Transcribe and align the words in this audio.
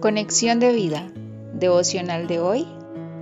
Conexión 0.00 0.60
de 0.60 0.72
vida. 0.72 1.12
Devocional 1.52 2.26
de 2.26 2.40
hoy. 2.40 2.66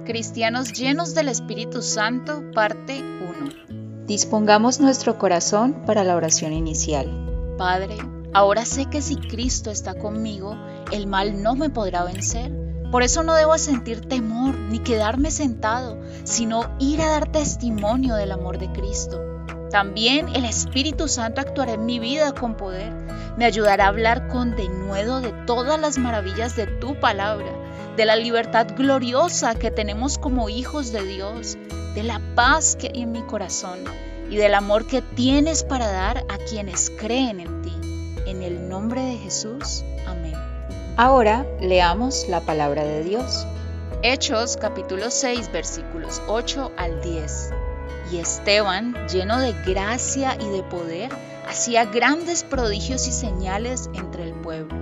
Cristianos 0.07 0.73
llenos 0.73 1.13
del 1.13 1.27
Espíritu 1.27 1.83
Santo, 1.83 2.45
parte 2.55 3.03
1. 3.03 4.07
Dispongamos 4.07 4.79
nuestro 4.79 5.19
corazón 5.19 5.83
para 5.85 6.05
la 6.05 6.15
oración 6.15 6.53
inicial. 6.53 7.57
Padre, 7.59 7.97
ahora 8.33 8.65
sé 8.65 8.87
que 8.87 9.03
si 9.03 9.17
Cristo 9.17 9.73
está 9.73 9.99
conmigo, 9.99 10.57
el 10.93 11.09
mal 11.09 11.43
no 11.43 11.57
me 11.57 11.69
podrá 11.69 12.05
vencer. 12.05 12.53
Por 12.93 13.03
eso 13.03 13.25
no 13.25 13.35
debo 13.35 13.59
sentir 13.59 14.03
temor 14.03 14.57
ni 14.57 14.79
quedarme 14.79 15.33
sentado, 15.33 15.99
sino 16.23 16.77
ir 16.79 17.03
a 17.03 17.09
dar 17.09 17.33
testimonio 17.33 18.15
del 18.15 18.31
amor 18.31 18.59
de 18.59 18.71
Cristo. 18.71 19.28
También 19.71 20.35
el 20.35 20.45
Espíritu 20.47 21.09
Santo 21.09 21.41
actuará 21.41 21.75
en 21.75 21.85
mi 21.85 21.99
vida 21.99 22.33
con 22.33 22.57
poder. 22.57 22.91
Me 23.37 23.45
ayudará 23.45 23.85
a 23.85 23.89
hablar 23.89 24.29
con 24.29 24.57
denuedo 24.57 25.21
de 25.21 25.33
todas 25.47 25.79
las 25.79 25.99
maravillas 25.99 26.57
de 26.57 26.67
tu 26.67 26.99
palabra, 26.99 27.53
de 27.97 28.07
la 28.07 28.17
libertad 28.17 28.67
gloriosa 28.77 29.55
que 29.55 29.71
tenemos 29.71 30.17
como 30.19 30.49
hijos 30.49 30.91
de 30.91 31.05
Dios, 31.05 31.59
de 31.95 32.03
la 32.03 32.21
paz 32.35 32.77
que 32.77 32.89
hay 32.89 33.03
en 33.03 33.13
mi 33.13 33.23
corazón 33.23 33.81
y 34.31 34.37
del 34.37 34.55
amor 34.55 34.87
que 34.87 35.03
tienes 35.03 35.65
para 35.65 35.91
dar 35.91 36.25
a 36.29 36.39
quienes 36.49 36.91
creen 36.91 37.41
en 37.41 37.63
ti. 37.63 37.73
En 38.27 38.43
el 38.43 38.69
nombre 38.69 39.03
de 39.03 39.17
Jesús. 39.19 39.85
Amén. 40.07 40.35
Ahora 40.97 41.47
leamos 41.61 42.27
la 42.29 42.41
palabra 42.41 42.85
de 42.85 43.05
Dios. 43.05 43.47
Hechos 44.03 44.57
capítulo 44.57 45.11
6 45.11 45.53
versículos 45.53 46.23
8 46.29 46.73
al 46.77 47.01
10. 47.03 47.51
Y 48.11 48.19
Esteban, 48.19 48.95
lleno 49.09 49.39
de 49.39 49.53
gracia 49.65 50.37
y 50.41 50.49
de 50.49 50.63
poder, 50.63 51.11
hacía 51.49 51.85
grandes 51.85 52.45
prodigios 52.45 53.07
y 53.07 53.13
señales 53.13 53.91
entre 53.95 54.25
el 54.25 54.33
pueblo. 54.33 54.75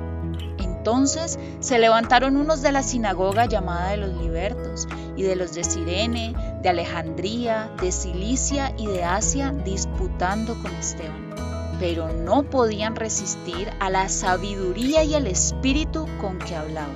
Entonces 0.59 1.39
se 1.61 1.79
levantaron 1.79 2.37
unos 2.37 2.63
de 2.63 2.73
la 2.73 2.83
sinagoga 2.83 3.47
llamada 3.47 3.91
de 3.91 3.97
los 3.97 4.15
libertos, 4.23 4.87
y 5.17 5.23
de 5.23 5.35
los 5.35 5.55
de 5.55 5.65
Sirene, 5.65 6.35
de 6.63 6.69
Alejandría, 6.69 7.71
de 7.81 7.91
Cilicia 7.91 8.73
y 8.77 8.87
de 8.87 9.03
Asia, 9.03 9.53
disputando 9.65 10.55
con 10.63 10.75
Esteban. 10.77 11.35
Pero 11.81 12.13
no 12.13 12.45
podían 12.45 12.97
resistir 12.97 13.71
a 13.81 13.91
la 13.91 14.09
sabiduría 14.09 15.05
y 15.05 15.15
el 15.15 15.27
espíritu 15.27 16.07
con 16.21 16.39
que 16.39 16.55
hablaban. 16.55 16.95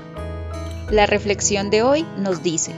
La 0.90 1.06
reflexión 1.06 1.70
de 1.70 1.82
hoy 1.82 2.06
nos 2.16 2.42
dice, 2.42 2.72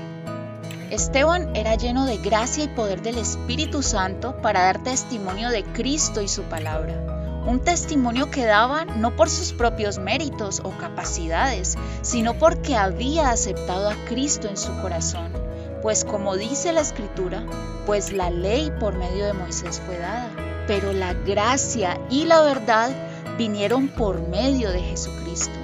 Esteban 0.93 1.57
era 1.57 1.75
lleno 1.75 2.05
de 2.05 2.19
gracia 2.19 2.65
y 2.65 2.69
poder 2.69 3.01
del 3.01 3.17
Espíritu 3.17 3.83
Santo 3.83 4.37
para 4.43 4.65
dar 4.65 4.83
testimonio 4.83 5.49
de 5.49 5.65
Cristo 5.65 6.21
y 6.21 6.29
su 6.29 6.43
palabra. 6.43 7.43
Un 7.47 7.61
testimonio 7.61 8.31
que 8.31 8.45
daba 8.45 8.85
no 8.85 9.17
por 9.17 9.31
sus 9.31 9.55
propios 9.55 9.99
méritos 9.99 10.61
o 10.63 10.71
capacidades, 10.73 11.79
sino 12.03 12.35
porque 12.35 12.77
había 12.77 13.31
aceptado 13.31 13.89
a 13.89 13.95
Cristo 14.07 14.49
en 14.49 14.59
su 14.59 14.71
corazón. 14.83 15.33
Pues 15.81 16.05
como 16.05 16.37
dice 16.37 16.75
la 16.75 16.83
Escritura, 16.83 17.43
pues 17.87 18.13
la 18.13 18.29
ley 18.29 18.71
por 18.79 18.95
medio 18.95 19.25
de 19.25 19.33
Moisés 19.33 19.81
fue 19.87 19.97
dada, 19.97 20.29
pero 20.67 20.93
la 20.93 21.15
gracia 21.15 21.99
y 22.11 22.27
la 22.27 22.43
verdad 22.43 22.91
vinieron 23.39 23.89
por 23.89 24.29
medio 24.29 24.71
de 24.71 24.83
Jesucristo. 24.83 25.59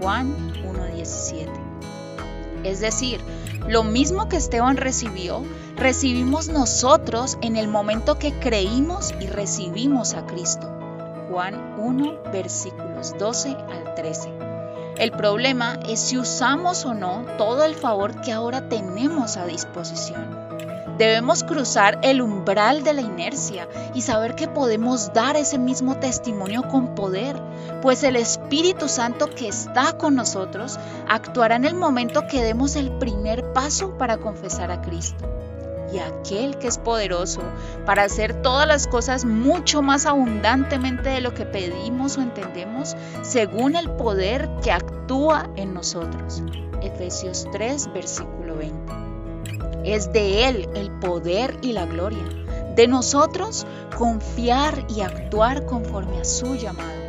Juan 0.00 0.34
1.17. 0.64 1.46
Es 2.64 2.80
decir, 2.80 3.20
lo 3.68 3.84
mismo 3.84 4.28
que 4.28 4.36
Esteban 4.36 4.76
recibió, 4.76 5.44
recibimos 5.76 6.48
nosotros 6.48 7.38
en 7.42 7.56
el 7.56 7.68
momento 7.68 8.18
que 8.18 8.32
creímos 8.32 9.14
y 9.20 9.26
recibimos 9.26 10.14
a 10.14 10.26
Cristo. 10.26 10.70
Juan 11.30 11.76
1, 11.78 12.24
versículos 12.32 13.14
12 13.18 13.48
al 13.48 13.94
13. 13.94 14.30
El 14.98 15.12
problema 15.12 15.78
es 15.88 16.00
si 16.00 16.18
usamos 16.18 16.84
o 16.84 16.94
no 16.94 17.24
todo 17.38 17.64
el 17.64 17.74
favor 17.74 18.20
que 18.20 18.32
ahora 18.32 18.68
tenemos 18.68 19.36
a 19.36 19.46
disposición. 19.46 20.38
Debemos 21.02 21.42
cruzar 21.42 21.98
el 22.02 22.22
umbral 22.22 22.84
de 22.84 22.92
la 22.92 23.00
inercia 23.00 23.66
y 23.92 24.02
saber 24.02 24.36
que 24.36 24.46
podemos 24.46 25.12
dar 25.12 25.34
ese 25.36 25.58
mismo 25.58 25.96
testimonio 25.96 26.68
con 26.68 26.94
poder, 26.94 27.42
pues 27.82 28.04
el 28.04 28.14
Espíritu 28.14 28.86
Santo 28.86 29.28
que 29.28 29.48
está 29.48 29.98
con 29.98 30.14
nosotros 30.14 30.78
actuará 31.08 31.56
en 31.56 31.64
el 31.64 31.74
momento 31.74 32.28
que 32.28 32.44
demos 32.44 32.76
el 32.76 32.92
primer 32.98 33.52
paso 33.52 33.98
para 33.98 34.18
confesar 34.18 34.70
a 34.70 34.80
Cristo. 34.80 35.28
Y 35.92 35.98
aquel 35.98 36.56
que 36.58 36.68
es 36.68 36.78
poderoso 36.78 37.40
para 37.84 38.04
hacer 38.04 38.40
todas 38.40 38.68
las 38.68 38.86
cosas 38.86 39.24
mucho 39.24 39.82
más 39.82 40.06
abundantemente 40.06 41.08
de 41.08 41.20
lo 41.20 41.34
que 41.34 41.46
pedimos 41.46 42.16
o 42.16 42.20
entendemos, 42.22 42.94
según 43.22 43.74
el 43.74 43.90
poder 43.90 44.48
que 44.62 44.70
actúa 44.70 45.50
en 45.56 45.74
nosotros. 45.74 46.44
Efesios 46.80 47.48
3, 47.50 47.92
versículo 47.92 48.54
20. 48.54 49.11
Es 49.84 50.12
de 50.12 50.48
Él 50.48 50.68
el 50.74 50.90
poder 50.90 51.56
y 51.62 51.72
la 51.72 51.86
gloria. 51.86 52.24
De 52.76 52.88
nosotros 52.88 53.66
confiar 53.96 54.86
y 54.88 55.02
actuar 55.02 55.66
conforme 55.66 56.20
a 56.20 56.24
su 56.24 56.54
llamado. 56.54 57.02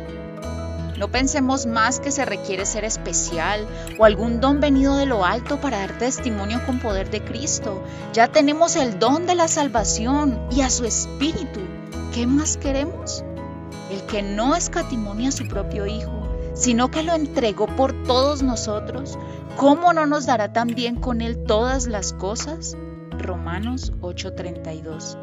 No 0.98 1.08
pensemos 1.08 1.66
más 1.66 1.98
que 1.98 2.12
se 2.12 2.24
requiere 2.24 2.66
ser 2.66 2.84
especial 2.84 3.66
o 3.98 4.04
algún 4.04 4.40
don 4.40 4.60
venido 4.60 4.96
de 4.96 5.06
lo 5.06 5.24
alto 5.24 5.60
para 5.60 5.78
dar 5.78 5.98
testimonio 5.98 6.64
con 6.66 6.78
poder 6.78 7.10
de 7.10 7.22
Cristo. 7.24 7.82
Ya 8.12 8.28
tenemos 8.28 8.76
el 8.76 8.98
don 8.98 9.26
de 9.26 9.34
la 9.34 9.48
salvación 9.48 10.38
y 10.52 10.60
a 10.60 10.70
su 10.70 10.84
espíritu. 10.84 11.60
¿Qué 12.12 12.28
más 12.28 12.56
queremos? 12.56 13.24
El 13.90 14.02
que 14.02 14.22
no 14.22 14.54
escatimonia 14.54 15.30
a 15.30 15.32
su 15.32 15.48
propio 15.48 15.86
Hijo, 15.86 16.23
sino 16.54 16.90
que 16.90 17.02
lo 17.02 17.12
entregó 17.12 17.66
por 17.66 17.92
todos 18.04 18.42
nosotros, 18.42 19.18
¿cómo 19.56 19.92
no 19.92 20.06
nos 20.06 20.26
dará 20.26 20.52
también 20.52 20.96
con 20.96 21.20
Él 21.20 21.44
todas 21.44 21.86
las 21.86 22.12
cosas? 22.12 22.76
Romanos 23.10 23.92
8:32. 24.00 25.18